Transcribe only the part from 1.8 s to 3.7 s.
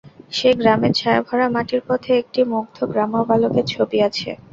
পথে একটি মুগ্ধ গ্রাম্য বালকের